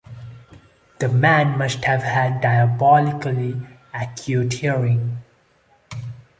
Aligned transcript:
The 0.97 1.09
man 1.09 1.59
must 1.59 1.83
have 1.85 2.01
had 2.01 2.41
diabolically 2.41 3.61
acute 3.93 4.53
hearing. 4.53 5.19